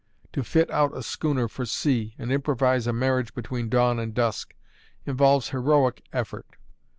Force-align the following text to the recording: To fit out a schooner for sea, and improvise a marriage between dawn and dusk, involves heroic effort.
To 0.33 0.43
fit 0.43 0.71
out 0.71 0.97
a 0.97 1.03
schooner 1.03 1.47
for 1.47 1.63
sea, 1.63 2.15
and 2.17 2.31
improvise 2.31 2.87
a 2.87 2.91
marriage 2.91 3.35
between 3.35 3.69
dawn 3.69 3.99
and 3.99 4.15
dusk, 4.15 4.55
involves 5.05 5.49
heroic 5.49 6.01
effort. 6.11 6.55